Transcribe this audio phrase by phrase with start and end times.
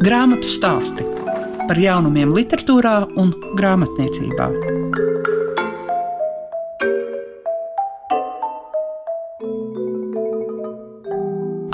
[0.00, 1.04] Grāmatu stāsti
[1.68, 4.46] par jaunumiem, literatūrā un grāmatniecībā.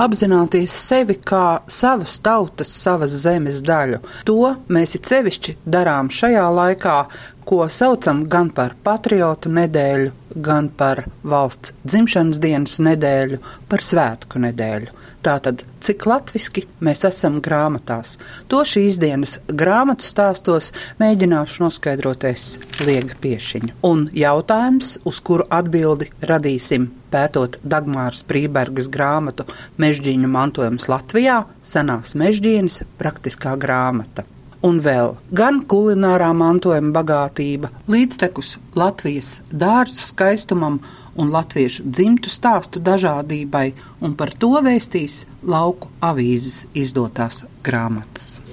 [0.03, 6.99] Apzināties sevi kā savas tautas, savas zemes daļu, to mēs it sevišķi darām šajā laikā,
[7.47, 13.41] ko saucam gan par patriotu nedēļu, gan par valsts dzimšanas dienas nedēļu,
[13.71, 14.93] par svētku nedēļu.
[15.27, 18.13] Tātad, cik latviski mēs esam grāmatās,
[18.47, 22.45] to šīs dienas grāmatu stāstos mēģināšu noskaidrot es
[22.79, 23.73] liega piešiņu.
[23.89, 29.49] Un jautājums, uz kuru atbildi radīsim pētot Dagmāras Prībergas grāmatu
[29.83, 34.29] Mežģīņu mantojums Latvijā, senās mežģīnas praktiskā grāmata
[34.67, 40.81] un vēl gan kulinārā mantojuma bagātība, līdztekus Latvijas dārzu skaistumam
[41.17, 43.71] un latviešu dzimtu stāstu dažādībai,
[44.05, 48.46] un par to vēstīs lauku avīzes izdotās grāmatas.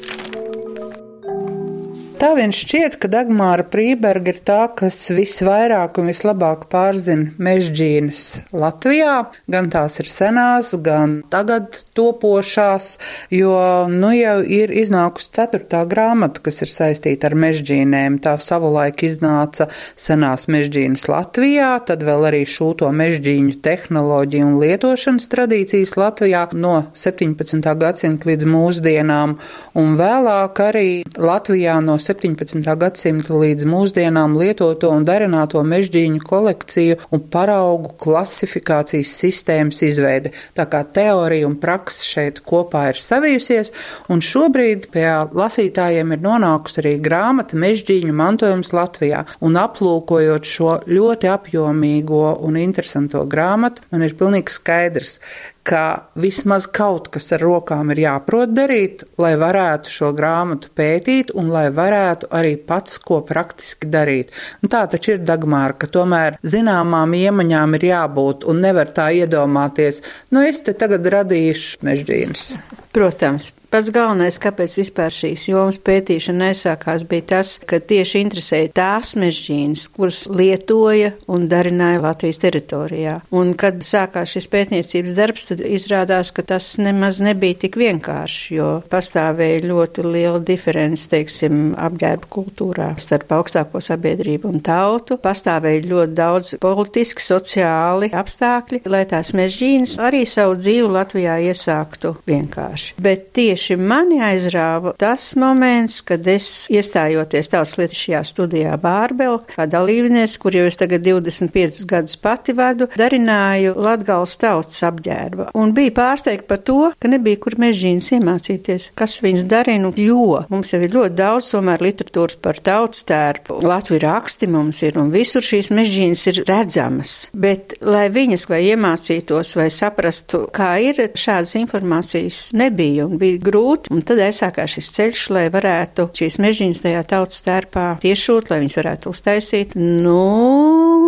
[2.23, 8.21] Tā vien šķiet, ka Dagmāra Prīberga ir tā, kas visvairāk un vislabāk pārzina mežģīnas
[8.55, 9.15] Latvijā.
[9.51, 12.85] Gan tās ir senās, gan tagad topošās,
[13.27, 13.57] jo
[13.91, 18.21] nu jau ir iznākusi ceturtā grāmata, kas ir saistīta ar mežģīnēm.
[18.23, 19.67] Tā savulaik iznāca
[19.99, 27.67] senās mežģīnas Latvijā, tad vēl arī šūto mežģīņu tehnoloģiju un lietošanas tradīcijas Latvijā no 17.
[27.83, 29.35] gadsimta līdz mūsdienām,
[29.75, 30.87] un vēlāk arī
[31.19, 32.12] Latvijā no 17.
[32.13, 32.61] 17.
[32.77, 40.33] gadsimta līdz mūsdienām lietoto un darināto mežģīņu kolekciju un paraugu klasifikācijas sistēmas izveide.
[40.53, 43.73] Tā kā teorija un praksa šeit kopā ir savijusies,
[44.13, 51.31] un šobrīd pie lasītājiem ir nonākusi arī grāmata Mežģīņu mantojums Latvijā, un aplūkojot šo ļoti
[51.33, 55.17] apjomīgo un interesanto grāmatu, man ir pilnīgi skaidrs,
[55.63, 61.49] ka vismaz kaut kas ar rokām ir jāprot darīt, lai varētu šo grāmatu pētīt un
[61.53, 64.35] lai varētu arī pats ko praktiski darīt.
[64.61, 70.03] Un tā taču ir Dagmāra, ka tomēr zināmām iemaņām ir jābūt un nevar tā iedomāties,
[70.35, 72.49] nu es te tagad radīšu mežģīnas.
[72.93, 79.15] Protams, pats galvenais, kāpēc vispār šīs jomas pētīšana aizsākās, bija tas, ka tieši interesēja tās
[79.17, 83.15] mežģīnas, kuras lietoja un darināja Latvijas teritorijā.
[83.33, 88.69] Un, kad sākās šis pētniecības darbs, tad izrādās, ka tas nemaz nebija tik vienkārši, jo
[88.93, 95.17] pastāvēja ļoti liela diference, teiksim, apģērba kultūrā starp augstāko sabiedrību un tautu.
[95.25, 102.82] Pastāvēja ļoti daudz politiski, sociāli apstākļi, lai tās mežģīnas arī savu dzīvi Latvijā iesāktu vienkārši
[102.83, 103.01] vienkārši.
[103.03, 110.37] Bet tieši mani aizrāva tas moments, kad es iestājoties tautas lietišķajā studijā Bārbel, kā dalībnieks,
[110.37, 115.51] kur jau es tagad 25 gadus pati vadu, darināju Latgals tautas apģērba.
[115.55, 120.73] Un bija pārsteigta par to, ka nebija kur mežģīnas iemācīties, kas viņas darina, jo mums
[120.73, 123.59] jau ir ļoti daudz tomēr literatūras par tautas tērpu.
[123.63, 127.15] Latviju raksti mums ir, un visur šīs mežģīnas ir redzamas.
[127.33, 133.39] Bet, lai viņas vai iemācītos vai saprastu, kā ir šādas informācijas, nebija nebija un bija
[133.43, 133.91] grūti.
[133.93, 138.79] Un tad aizsākās šis ceļš, lai varētu šīs mežģīnas tajā tautas tērpā tiešūt, lai viņas
[138.81, 139.77] varētu uztaisīt.
[139.77, 140.19] Nu,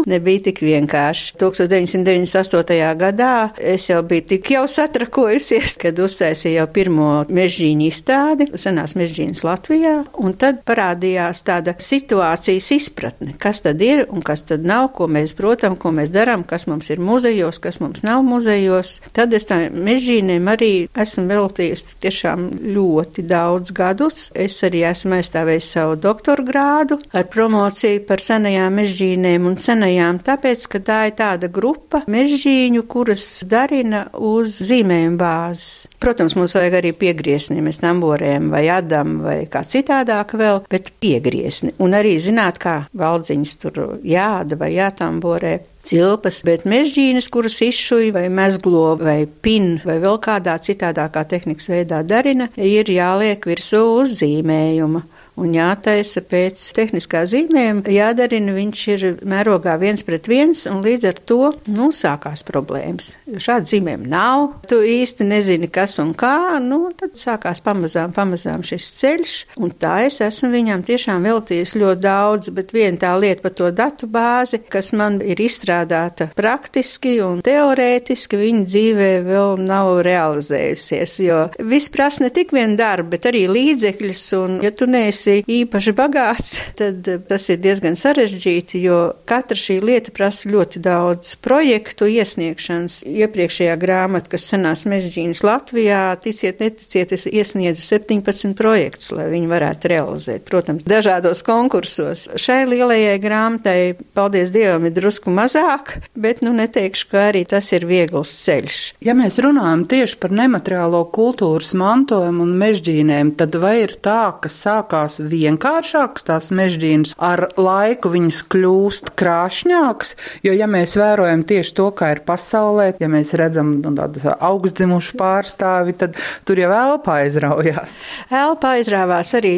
[0.10, 1.36] nebija tik vienkārši.
[1.42, 2.92] 1998.
[3.00, 9.44] gadā es jau biju tik jau satrakojusies, kad uztaisīju jau pirmo mežģīņu izstādi, senās mežģīnas
[9.46, 15.10] Latvijā, un tad parādījās tāda situācijas izpratne, kas tad ir un kas tad nav, ko
[15.12, 19.00] mēs protam, ko mēs darām, kas mums ir muzejos, kas mums nav muzejos.
[19.16, 20.72] Tad es tā mežģīniem arī
[21.06, 24.30] esmu veltījusi tiešām ļoti daudz gadus.
[24.36, 29.95] Es arī esmu aizstāvējis savu doktora grādu ar promociju par senajām mežģīnēm un senajām,
[30.26, 35.86] tāpēc, ka tā ir tāda grupa mežģīņu, kuras darina uz zīmējumu bāzes.
[36.02, 41.76] Protams, mums vajag arī piegriesni, mēs tamborējam vai adam vai kā citādāk vēl, bet piegriesni.
[41.82, 48.26] Un arī zināt, kā valdziņas tur jāda vai jātamborē cilpas, bet mežģīnes, kuras izšuj vai
[48.34, 55.06] mezglo vai pin vai vēl kādā citādākā tehnikas veidā darina, ir jāliek virsū uzzīmējuma
[55.40, 57.84] un jātaisa pēc tehniskā zīmējuma.
[57.92, 61.40] Jādarina viņš ir mērogā viens pret viens, un līdz ar to
[61.76, 63.12] nu, sākās problēmas.
[63.30, 68.64] Jo šādu zīmējumu nav, tu īsti nezini, kas un kā, nu, tad sākās pamazām, pamazām
[68.66, 73.44] šis ceļš, un tā es esmu viņam tiešām veltījusi ļoti daudz, bet viena tā lieta
[73.46, 79.92] par to datu bāzi, kas man ir izstrādāta praktiski un teorētiski, viņa dzīvē vēl nav
[80.06, 85.25] realizējusies, jo viss prasa ne tik vien darbu, bet arī līdzekļus, un ja tu neesi
[85.26, 91.36] neesi īpaši bagāts, tad tas ir diezgan sarežģīti, jo katra šī lieta prasa ļoti daudz
[91.44, 93.04] projektu iesniegšanas.
[93.06, 99.92] Iepriekšējā grāmata, kas senās mežģīnas Latvijā, ticiet, neticiet, es iesniedzu 17 projektus, lai viņi varētu
[99.92, 102.28] realizēt, protams, dažādos konkursos.
[102.40, 103.80] Šai lielajai grāmatai,
[104.18, 108.80] paldies Dievam, ir drusku mazāk, bet nu neteikšu, ka arī tas ir viegls ceļš.
[109.06, 114.52] Ja mēs runājam tieši par nemateriālo kultūras mantojumu un mežģīnēm, tad vai ir tā, ka
[114.52, 120.16] sākās vienkāršākas tās mežģīnas, ar laiku viņas kļūst krāšņākas,
[120.46, 125.18] jo ja mēs vērojam tieši to, kā ir pasaulē, ja mēs redzam nu, tādus augstdzimušu
[125.20, 128.00] pārstāvi, tad tur jau elpa aizraujās.
[128.30, 129.56] Elpa aizrāvās arī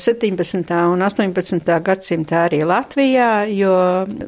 [0.00, 0.62] 17.
[0.66, 1.80] Eh, un 18.
[1.86, 3.74] gadsimtā arī Latvijā, jo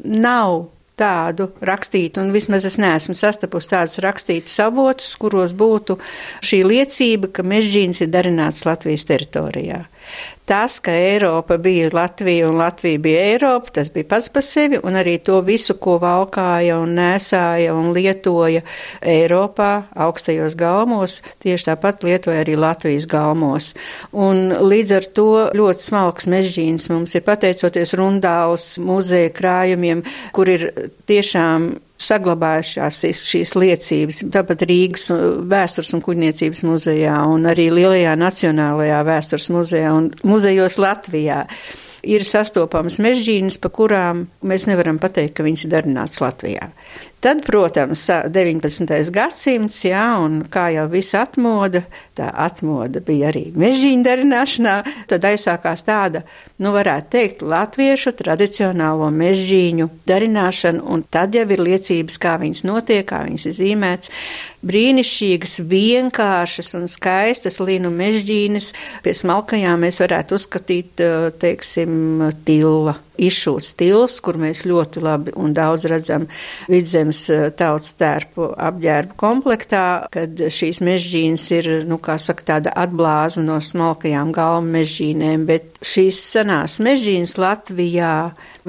[0.03, 5.97] nav tādu rakstītu, un vismaz es neesmu sastapusi tādus rakstītus avotus, kuros būtu
[6.45, 9.85] šī liecība, ka mežģīns ir darināts Latvijas teritorijā.
[10.49, 14.97] Tas, ka Eiropa bija Latvija un Latvija bija Eiropa, tas bija pats par sevi, un
[14.97, 18.63] arī to visu, ko valkāja un nesāja un lietoja
[19.05, 23.75] Eiropā augstajos galmos, tieši tāpat lietoja arī Latvijas galmos.
[24.09, 25.27] Un līdz ar to
[25.59, 30.01] ļoti smalks mežģīns mums ir pateicoties Rundāls muzeja krājumiem,
[30.33, 30.71] kur ir
[31.05, 35.09] tiešām saglabājušās šīs liecības, tāpat Rīgas
[35.51, 41.43] vēstures un kuģniecības muzejā un arī Lielajā Nacionālajā vēstures muzejā un muzejos Latvijā.
[42.07, 46.69] Ir sastopamas mežģīnas, pa kurām mēs nevaram pateikt, ka viņas ir darināts Latvijā.
[47.19, 49.11] Tad, protams, 19.
[49.11, 51.81] gadsimts, jā, un kā jau viss atmoda,
[52.15, 54.75] tā atmoda bija arī mežģīņa darināšanā,
[55.11, 56.21] tad aizsākās tāda,
[56.63, 63.03] nu, varētu teikt, latviešu tradicionālo mežģīņu darināšana, un tad jau ir liecības, kā viņas notiek,
[63.11, 64.13] kā viņas ir zīmēts.
[64.71, 68.71] Brīnišķīgas, vienkāršas un skaistas līnu mežģīnes,
[69.03, 71.03] pie smalkajām mēs varētu uzskatīt,
[71.43, 72.95] teiksim, tilla
[73.27, 76.27] izšūts stils, kur mēs ļoti labi un daudz redzam
[76.71, 83.45] vidzemes eh, tautas tērpu apģērbu komplektā, kad šīs mežģīnas ir, nu, kā saka, tāda atblāzma
[83.47, 88.13] no smalkajām galmu mežģīnēm, bet šīs senās mežģīnas Latvijā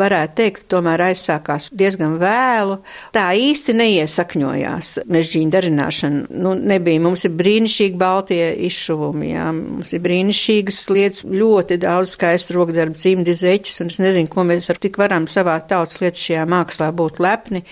[0.01, 2.79] varētu teikt, tomēr aizsākās diezgan vēlu.
[3.15, 6.23] Tā īsti neiesakņojās mežģīņa darināšana.
[6.31, 7.03] Nu, nebija.
[7.03, 9.49] Mums ir brīnišķīgi baltie izšuvumi, jā.
[9.57, 14.71] Mums ir brīnišķīgas lietas, ļoti daudz skaistu rokdarbu, dzimdi zeķis, un es nezinu, ko mēs
[14.73, 17.63] ar tik varam savā tautas lietas šajā mākslā būt lepni.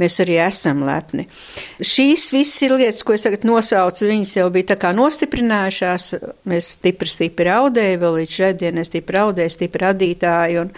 [0.00, 1.26] Mēs arī esam lepni.
[1.80, 6.08] Šīs visas ir lietas, ko es tagad nosaucu, viņas jau bija tā kā nostiprinājušās.
[6.50, 10.72] Mēs stipri, stipri audēju, vēl līdz šodienai stipri audēju, stipri radītāji un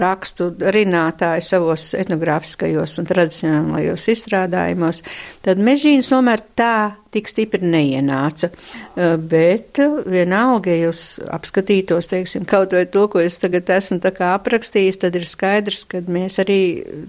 [0.00, 5.04] rakstu rinātāji savos etnogrāfiskajos un tradicionālajos izstrādājumos,
[5.46, 6.74] tad mežģīns tomēr tā
[7.14, 8.50] tik stipri neienāca.
[8.98, 11.02] Eh, bet vienalga, ja jūs
[11.32, 15.84] apskatītos, teiksim, kaut vai to, ko es tagad esmu tā kā aprakstījis, tad ir skaidrs,
[15.88, 16.60] ka mēs arī,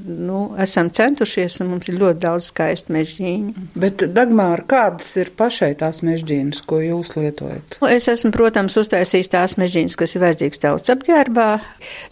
[0.05, 3.67] nu, esam centušies un mums ir ļoti daudz skaistu mežģīņu.
[3.79, 7.79] Bet, Dagmāra, kādas ir pašai tās mežģīnas, ko jūs lietojat?
[7.81, 11.49] Nu, es esmu, protams, uztaisījis tās mežģīnas, kas ir vajadzīgas tautas apģērbā.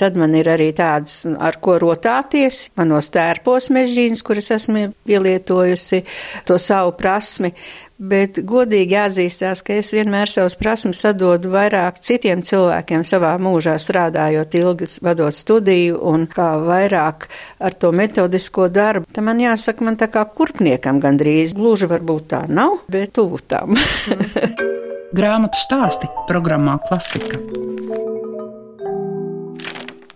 [0.01, 6.03] Tad man ir arī tādas, ar ko rotāties, manos tērpos mežģīnas, kuras esmu pielietojusi
[6.47, 7.53] to savu prasmi.
[7.97, 14.53] Bet godīgi jāatzīstās, ka es vienmēr savus prasmes sadodu vairāk citiem cilvēkiem savā mūžā strādājot
[14.59, 17.25] ilgi, vadot studiju un kā vairāk
[17.57, 19.09] ar to metodisko darbu.
[19.09, 23.73] Te man jāsaka, man tā kā kurpniekam gandrīz, gluži varbūt tā nav, bet tuvu tam.
[25.17, 27.66] Grāmatu stāsti programmā Klasika.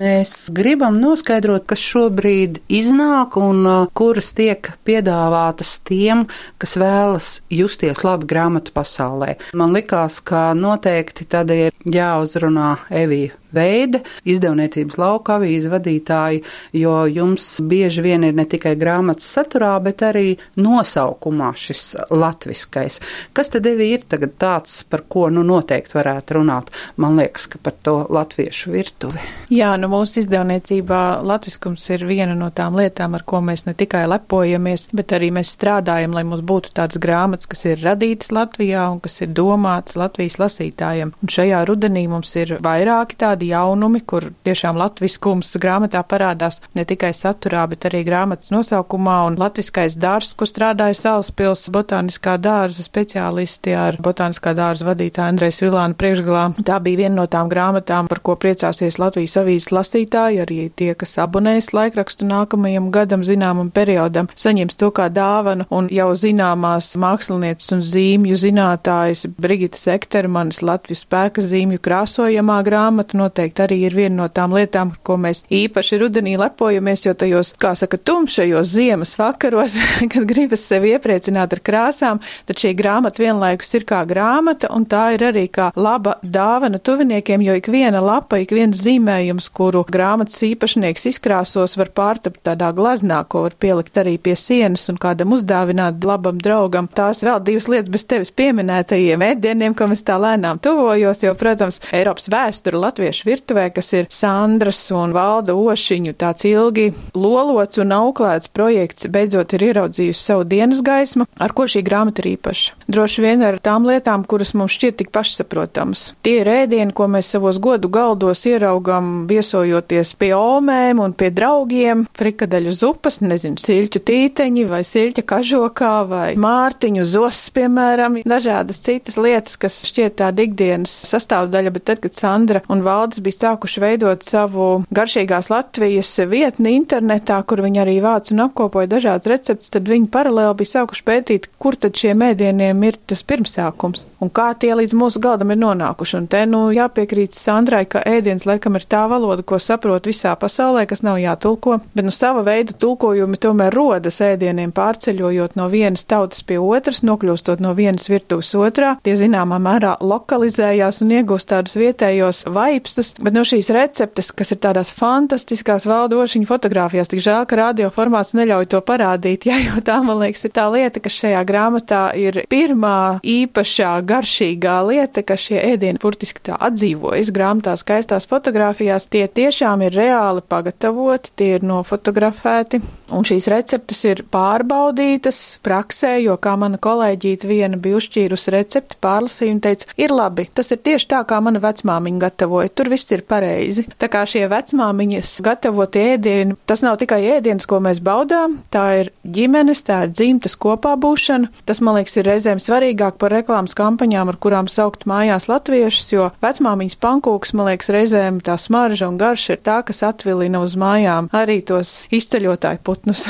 [0.01, 6.23] Mēs gribam noskaidrot, kas šobrīd iznāk un uh, kuras tiek piedāvātas tiem,
[6.57, 9.35] kas vēlas justies labi grāmatu pasaulē.
[9.53, 12.71] Man likās, ka noteikti tad ir jāuzrunā
[13.03, 16.43] Evija veida izdevniecības lauka avīzu vadītāji,
[16.77, 22.99] jo jums bieži vien ir ne tikai grāmatas saturā, bet arī nosaukumā šis latviskais.
[23.33, 26.71] Kas tad Evi ir tagad tāds, par ko nu noteikti varētu runāt?
[27.01, 29.21] Man liekas, ka par to latviešu virtuvi.
[29.51, 34.05] Jā, nu mūsu izdevniecībā latviskums ir viena no tām lietām, ar ko mēs ne tikai
[34.11, 39.01] lepojamies, bet arī mēs strādājam, lai mums būtu tādas grāmatas, kas ir radītas Latvijā un
[39.03, 41.13] kas ir domātas Latvijas lasītājiem.
[41.21, 46.85] Un šajā rudenī mums ir vairāki tādi tādi jaunumi, kur tiešām latviskums grāmatā parādās ne
[46.85, 53.73] tikai saturā, bet arī grāmatas nosaukumā un latviskais dārs, kur strādāja Salaspils botāniskā dārza speciālisti
[53.73, 56.43] ar botāniskā dārza vadītāju Andrēs Vilānu priekšgalā.
[56.63, 61.17] Tā bija viena no tām grāmatām, par ko priecāsies Latvijas avīzes lasītāji, arī tie, kas
[61.17, 67.81] abonēs laikrakstu nākamajam gadam zināmam periodam, saņems to kā dāvanu un jau zināmās mākslinieces un
[67.81, 74.53] zīmju zinātājas Brigita Sektermanis Latvijas spēka zīmju krāsojamā grāmata noteikti arī ir viena no tām
[74.55, 79.77] lietām, ko mēs īpaši rudenī lepojamies, jo tajos, kā saka, tumšajos ziemas vakaros,
[80.11, 85.13] kad gribas sevi iepriecināt ar krāsām, tad šī grāmata vienlaikus ir kā grāmata, un tā
[85.15, 90.41] ir arī kā laba dāvana tuviniekiem, jo ik viena lapa, ik viens zīmējums, kuru grāmatas
[90.47, 96.03] īpašnieks izkrāsos, var pārtapt tādā glaznā, ko var pielikt arī pie sienas un kādam uzdāvināt
[96.05, 96.89] labam draugam.
[96.91, 101.79] Tās vēl divas lietas bez tevis pieminētajiem ēdieniem, ko mēs tā lēnām tuvojos, jo, protams,
[101.95, 108.51] Eiropas vēsture latviešu virtuvē, kas ir Sandras un Valda Ošiņu tāds ilgi lolots un auklēts
[108.53, 112.77] projekts, beidzot ir ieraudzījusi savu dienas gaismu, ar ko šī grāmata ir īpaša.
[112.91, 116.11] Droši vien ar tām lietām, kuras mums šķiet tik pašsaprotamas.
[116.25, 122.05] Tie ir ēdieni, ko mēs savos godu galdos ieraugam viesojoties pie omēm un pie draugiem,
[122.17, 129.57] frikadeļu zupas, nezinu, siļķu tīteņi vai siļķa kažokā vai mārtiņu zos, piemēram, dažādas citas lietas,
[129.61, 134.65] kas šķiet tāda ikdienas sastāvdaļa, bet tad, kad Sandra un Valdis bija sākuši veidot savu
[134.95, 140.55] garšīgās Latvijas vietni internetā, kur viņi arī vāc un apkopoja dažādas receptes, tad viņi paralēli
[140.61, 145.21] bija sākuši pētīt, kur tad šiem ēdieniem ir tas pirmsākums un kā tie līdz mūsu
[145.21, 146.17] galdam ir nonākuši.
[146.19, 150.85] Un te, nu, jāpiekrīt Sandrai, ka ēdiens laikam ir tā valoda, ko saprot visā pasaulē,
[150.89, 156.43] kas nav jātulko, bet nu sava veida tulkojumi tomēr rodas ēdieniem pārceļojot no vienas tautas
[156.45, 158.93] pie otras, nokļūstot no vienas virtuves otrā.
[159.03, 164.61] Tie zināmā mērā lokalizējās un iegūst tādus vietējos vaipstus, bet no šīs receptes, kas ir
[164.61, 169.97] tādās fantastiskās valdošiņu fotografijās, tik žēl, ka radio formāts neļauj to parādīt, jā, jo tā,
[170.05, 175.59] man liekas, ir tā lieta, kas šajā grāmatā ir pirmā īpašā garšīgā lieta, ka šie
[175.73, 179.07] ēdieni burtiski tā atdzīvojas grāmatā skaistās fotografijās.
[179.11, 182.81] Tie tiešām ir reāli pagatavoti, tie ir nofotografēti,
[183.15, 189.55] un šīs receptes ir pārbaudītas praksē, jo kā mana kolēģīte viena bija uzšķīrusi recepti, pārlasīja
[189.55, 193.25] un teica, ir labi, tas ir tieši tā, kā mana vecmāmiņa gatavoja, tur viss ir
[193.27, 193.85] pareizi.
[194.01, 199.11] Tā kā šie vecmāmiņas gatavotie ēdieni, tas nav tikai ēdienas, ko mēs baudām, tā ir
[199.23, 201.51] ģimenes, tā ir dzimtas kopā būšana.
[201.67, 206.29] Tas, man liekas, ir reizēm svarīgāk par reklāmas kampaņām, ar kurām saukt mājās latviešus, jo
[206.41, 211.29] vecmāmiņas pankūks, man liekas, reizēm tā smarža un garša ir tā, kas atvilina uz mājām
[211.31, 213.27] arī tos izceļotāju putnus.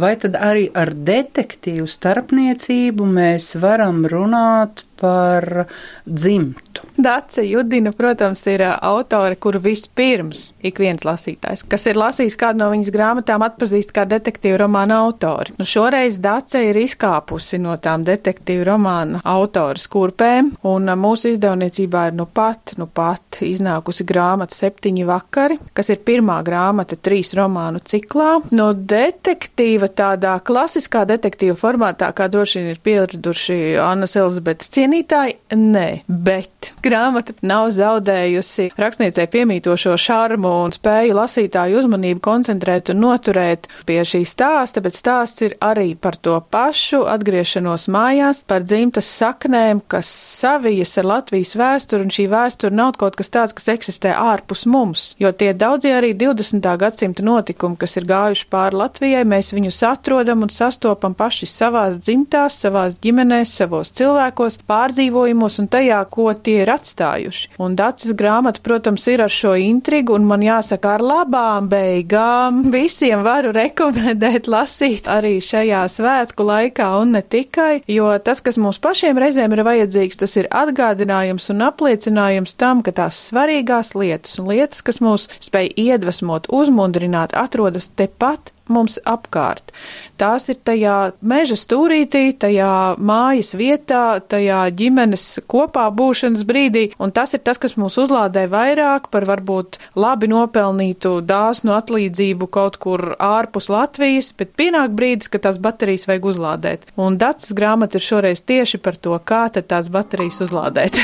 [0.00, 5.66] Vai tad arī ar detektīvu starpniecību mēs varam runāt par
[6.08, 6.88] dzimtu.
[6.96, 12.70] Dace Judina, protams, ir autore, kuru vispirms ik viens lasītājs, kas ir lasījis kādu no
[12.72, 15.52] viņas grāmatām, atpazīst kā detektīvu romānu autori.
[15.58, 22.16] Nu, šoreiz Dace ir izkāpusi no tām detektīvu romānu autoras kurpēm, un mūsu izdevniecībā ir
[22.16, 28.38] nu pat, nu pat iznākusi grāmata Septiņi vakari, kas ir pirmā grāmata trīs romānu ciklā.
[28.54, 36.04] No detektīva tādā klasiskā detektīva formātā, kā droši vien ir pieraduši Annas Elizabetes cienītāji, nē,
[36.06, 43.98] bet grāmata nav zaudējusi rakstniecei piemītošo šarmu un spēju lasītāju uzmanību koncentrēt un noturēt pie
[44.06, 50.06] šī stāsta, bet stāsts ir arī par to pašu atgriešanos mājās, par dzimtas saknēm, kas
[50.06, 55.14] savijas ar Latvijas vēsturi, un šī vēsture nav kaut kas tāds, kas eksistē ārpus mums,
[55.18, 56.62] jo tie daudzie arī 20.
[56.78, 62.60] gadsimta notikumi, kas ir gājuši pāri Latvijai, mēs viņus atrodam un sastopam paši savās dzimtās,
[62.62, 67.54] savās ģimenēs, savos cilvēkos, pārdzīvojumos un tajā, ko tie ir atstājuši.
[67.62, 73.24] Un Dācis grāmata, protams, ir ar šo intrigu, un man jāsaka, ar labām beigām visiem
[73.26, 79.20] varu rekomendēt lasīt arī šajā svētku laikā, un ne tikai, jo tas, kas mums pašiem
[79.20, 84.82] reizēm ir vajadzīgs, tas ir atgādinājums un apliecinājums tam, ka tās svarīgās lietas un lietas,
[84.86, 89.72] kas mūs spēj iedvesmot, uzmundrināt, atrodas tepat mums apkārt.
[90.20, 97.34] Tās ir tajā meža stūrītī, tajā mājas vietā, tajā ģimenes kopā būšanas brīdī, un tas
[97.34, 103.70] ir tas, kas mūs uzlādē vairāk par varbūt labi nopelnītu dāsnu atlīdzību kaut kur ārpus
[103.72, 106.86] Latvijas, bet pienāk brīdis, ka tās baterijas vajag uzlādēt.
[106.96, 111.00] Un Dats grāmata ir šoreiz tieši par to, kā tad tās baterijas uzlādēt.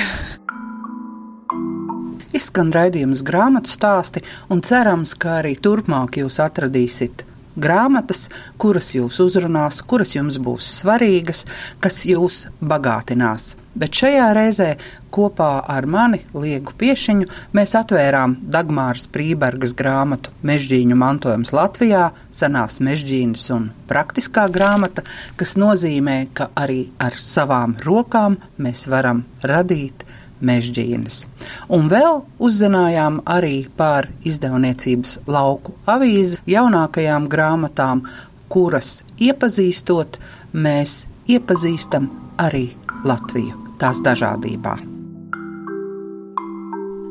[2.31, 4.23] Izskan raidījums grāmatu stāsti,
[4.55, 7.27] un cerams, ka arī turpmāk jūs atradīsiet
[7.61, 8.29] grāmatas,
[8.61, 11.45] kuras jūs uzrunās, kuras jums būs svarīgas,
[11.81, 13.55] kas jūs bagātinās.
[13.81, 14.73] Bet šajā reizē
[15.15, 23.47] kopā ar mani, Liegu Piešiņu, mēs atvērām Dagmāras Prībergas grāmatu Mežģīņu mantojums Latvijā, senās mežģīnas
[23.55, 25.07] un praktiskā grāmata,
[25.39, 30.03] kas nozīmē, ka arī ar savām rokām mēs varam radīt
[30.45, 31.25] mežģīnas.
[31.73, 38.05] Un vēl uzzinājām arī par izdevniecības lauku avīzi jaunākajām grāmatām,
[38.51, 40.19] kuras iepazīstot,
[40.53, 42.71] mēs iepazīstam arī
[43.07, 44.77] Latviju tās dažādībā.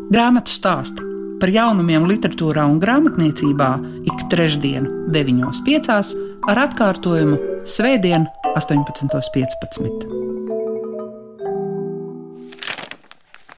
[0.10, 1.06] Grāmatu stāsti
[1.40, 3.70] par jaunumiem literatūrā un grāmatniecībā
[4.10, 6.12] ik trešdienu, 9.5.
[6.50, 10.39] ar atkārtojumu Svētdien, 18.15.